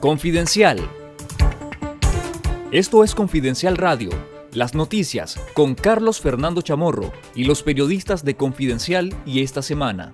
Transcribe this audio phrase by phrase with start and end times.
[0.00, 0.78] Confidencial.
[2.70, 4.10] Esto es Confidencial Radio,
[4.52, 10.12] las noticias con Carlos Fernando Chamorro y los periodistas de Confidencial y esta semana.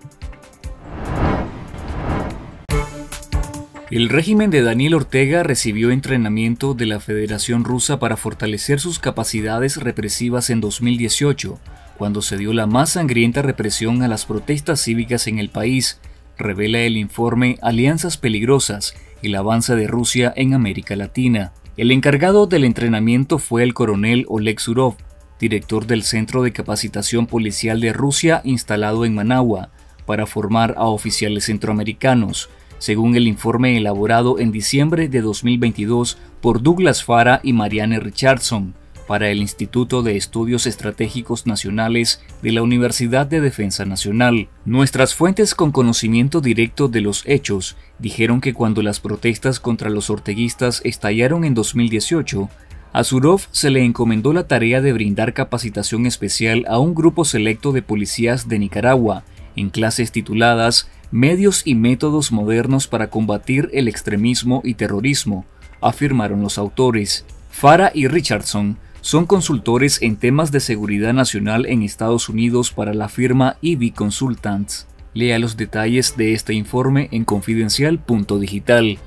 [3.91, 9.79] El régimen de Daniel Ortega recibió entrenamiento de la Federación Rusa para fortalecer sus capacidades
[9.79, 11.59] represivas en 2018,
[11.99, 16.01] cuando se dio la más sangrienta represión a las protestas cívicas en el país,
[16.39, 21.53] revela el informe Alianzas Peligrosas, el avance de Rusia en América Latina.
[21.77, 24.97] El encargado del entrenamiento fue el coronel Oleg Surov,
[25.41, 29.71] director del Centro de Capacitación Policial de Rusia instalado en Managua,
[30.07, 37.05] para formar a oficiales centroamericanos, según el informe elaborado en diciembre de 2022 por Douglas
[37.05, 38.75] Fara y Marianne Richardson
[39.13, 44.49] para el Instituto de Estudios Estratégicos Nacionales de la Universidad de Defensa Nacional.
[44.65, 50.09] Nuestras fuentes con conocimiento directo de los hechos dijeron que cuando las protestas contra los
[50.09, 52.49] orteguistas estallaron en 2018,
[52.95, 57.73] a Surov se le encomendó la tarea de brindar capacitación especial a un grupo selecto
[57.73, 59.25] de policías de Nicaragua
[59.57, 65.45] en clases tituladas medios y métodos modernos para combatir el extremismo y terrorismo,
[65.83, 67.27] afirmaron los autores.
[67.51, 73.09] Farah y Richardson son consultores en temas de seguridad nacional en Estados Unidos para la
[73.09, 74.87] firma EV Consultants.
[75.13, 78.99] Lea los detalles de este informe en confidencial.digital.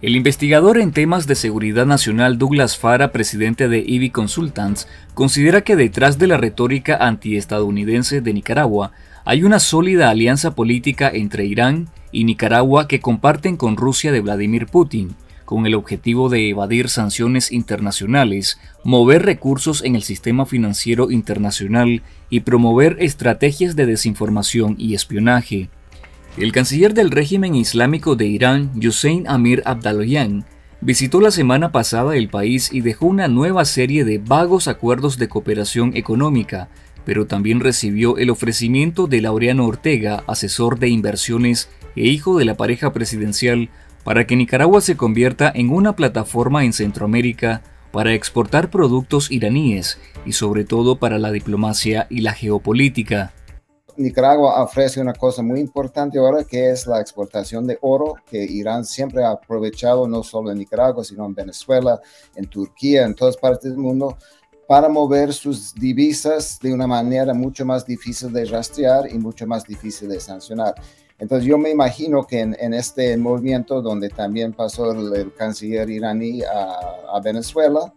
[0.00, 5.74] El investigador en temas de seguridad nacional Douglas Fara, presidente de EV Consultants, considera que
[5.74, 8.92] detrás de la retórica antiestadounidense de Nicaragua
[9.24, 14.66] hay una sólida alianza política entre Irán y Nicaragua que comparten con Rusia de Vladimir
[14.66, 15.16] Putin,
[15.46, 22.40] con el objetivo de evadir sanciones internacionales, mover recursos en el sistema financiero internacional y
[22.40, 25.70] promover estrategias de desinformación y espionaje.
[26.36, 30.44] El canciller del régimen islámico de Irán, Hussein Amir Abdaloyan,
[30.82, 35.28] visitó la semana pasada el país y dejó una nueva serie de vagos acuerdos de
[35.28, 36.68] cooperación económica
[37.06, 42.56] pero también recibió el ofrecimiento de Laureano Ortega, asesor de inversiones e hijo de la
[42.56, 43.70] pareja presidencial,
[44.06, 50.34] para que Nicaragua se convierta en una plataforma en Centroamérica para exportar productos iraníes y
[50.34, 53.32] sobre todo para la diplomacia y la geopolítica.
[53.96, 58.84] Nicaragua ofrece una cosa muy importante ahora que es la exportación de oro que Irán
[58.84, 62.00] siempre ha aprovechado no solo en Nicaragua sino en Venezuela,
[62.36, 64.16] en Turquía, en todas partes del mundo
[64.68, 69.64] para mover sus divisas de una manera mucho más difícil de rastrear y mucho más
[69.64, 70.74] difícil de sancionar.
[71.18, 77.18] Entonces yo me imagino que en, este movimiento donde también pasó el, canciller iraní a,
[77.20, 77.94] Venezuela,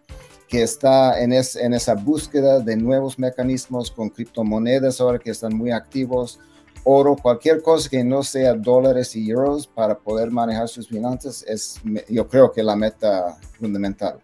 [0.48, 5.72] que está en, en esa búsqueda de nuevos mecanismos con criptomonedas ahora que están muy
[5.72, 6.40] activos,
[6.84, 11.82] oro, cualquier cosa que no sea dólares y euros para poder manejar sus finanzas, es
[12.10, 14.20] yo creo que la meta fundamental.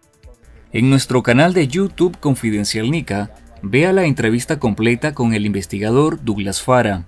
[0.72, 3.30] En nuestro canal de YouTube Confidencial Nica,
[3.62, 7.06] vea la entrevista completa con el investigador Douglas Fara.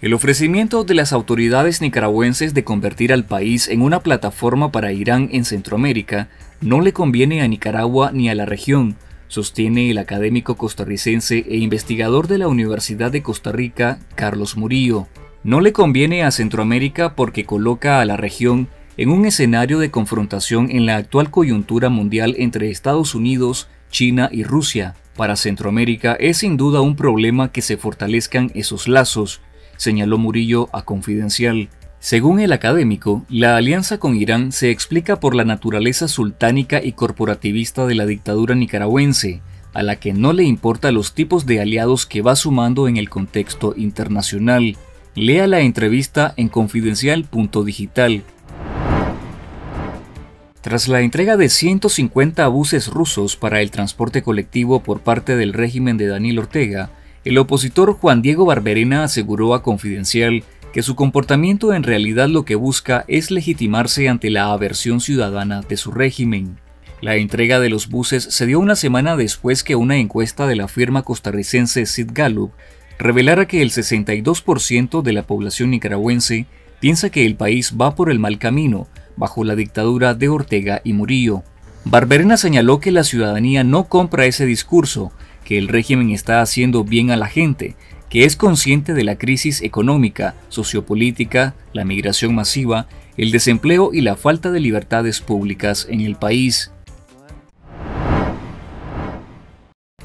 [0.00, 5.28] El ofrecimiento de las autoridades nicaragüenses de convertir al país en una plataforma para Irán
[5.30, 6.30] en Centroamérica
[6.62, 8.96] no le conviene a Nicaragua ni a la región,
[9.28, 15.06] sostiene el académico costarricense e investigador de la Universidad de Costa Rica, Carlos Murillo.
[15.44, 20.70] No le conviene a Centroamérica porque coloca a la región en un escenario de confrontación
[20.70, 24.94] en la actual coyuntura mundial entre Estados Unidos, China y Rusia.
[25.14, 29.42] Para Centroamérica es sin duda un problema que se fortalezcan esos lazos,
[29.80, 31.70] señaló Murillo a Confidencial.
[32.00, 37.86] Según el académico, la alianza con Irán se explica por la naturaleza sultánica y corporativista
[37.86, 39.40] de la dictadura nicaragüense,
[39.72, 43.08] a la que no le importa los tipos de aliados que va sumando en el
[43.08, 44.76] contexto internacional.
[45.14, 48.22] Lea la entrevista en confidencial.digital.
[50.60, 55.96] Tras la entrega de 150 buses rusos para el transporte colectivo por parte del régimen
[55.96, 56.90] de Daniel Ortega,
[57.24, 62.54] el opositor Juan Diego Barberena aseguró a Confidencial que su comportamiento en realidad lo que
[62.54, 66.58] busca es legitimarse ante la aversión ciudadana de su régimen.
[67.02, 70.68] La entrega de los buses se dio una semana después que una encuesta de la
[70.68, 72.52] firma costarricense Sid Gallup
[72.98, 76.46] revelara que el 62% de la población nicaragüense
[76.80, 80.92] piensa que el país va por el mal camino bajo la dictadura de Ortega y
[80.92, 81.42] Murillo.
[81.84, 85.12] Barberena señaló que la ciudadanía no compra ese discurso,
[85.44, 87.76] que el régimen está haciendo bien a la gente,
[88.08, 94.16] que es consciente de la crisis económica, sociopolítica, la migración masiva, el desempleo y la
[94.16, 96.72] falta de libertades públicas en el país.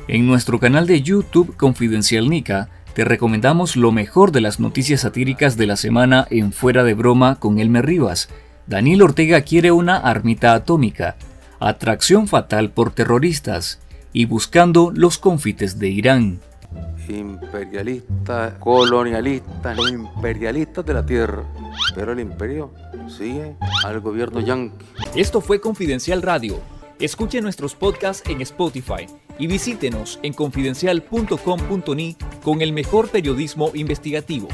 [0.08, 5.58] En nuestro canal de YouTube Confidencial Nica, te recomendamos lo mejor de las noticias satíricas
[5.58, 8.30] de la semana en Fuera de Broma con Elmer Rivas.
[8.68, 11.18] Daniel Ortega quiere una armita atómica,
[11.60, 13.80] atracción fatal por terroristas
[14.16, 16.40] y buscando los confites de Irán.
[17.10, 21.44] Imperialistas, colonialistas, los imperialistas de la tierra.
[21.94, 22.72] Pero el imperio
[23.10, 24.86] sigue al gobierno yanqui.
[25.16, 26.62] Esto fue Confidencial Radio.
[26.98, 29.06] Escuche nuestros podcasts en Spotify
[29.38, 34.48] y visítenos en confidencial.com.ni con el mejor periodismo investigativo.